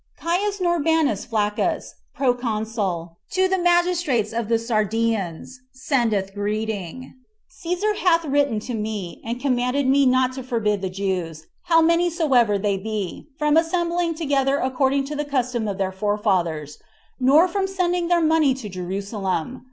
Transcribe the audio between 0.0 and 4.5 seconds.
6. "Caius Norbanus Flaccus, proconsul, to the magistrates of